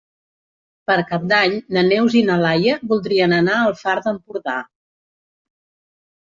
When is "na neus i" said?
1.77-2.23